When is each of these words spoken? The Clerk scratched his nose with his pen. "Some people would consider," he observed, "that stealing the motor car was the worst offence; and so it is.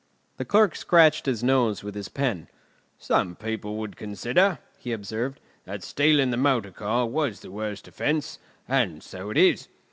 The 0.37 0.45
Clerk 0.45 0.75
scratched 0.75 1.27
his 1.27 1.43
nose 1.43 1.83
with 1.83 1.93
his 1.93 2.09
pen. 2.09 2.47
"Some 2.97 3.35
people 3.35 3.75
would 3.75 3.95
consider," 3.95 4.57
he 4.79 4.93
observed, 4.93 5.39
"that 5.65 5.83
stealing 5.83 6.31
the 6.31 6.37
motor 6.37 6.71
car 6.71 7.05
was 7.05 7.41
the 7.41 7.51
worst 7.51 7.87
offence; 7.87 8.39
and 8.67 9.03
so 9.03 9.29
it 9.29 9.37
is. 9.37 9.67